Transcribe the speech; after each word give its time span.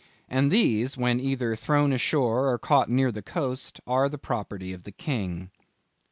And 0.27 0.49
these, 0.49 0.97
when 0.97 1.19
either 1.19 1.55
thrown 1.55 1.93
ashore 1.93 2.47
or 2.51 2.57
caught 2.57 2.89
near 2.89 3.11
the 3.11 3.21
coast, 3.21 3.79
are 3.85 4.09
the 4.09 4.17
property 4.17 4.73
of 4.73 4.83
the 4.83 4.91
king." 4.91 5.51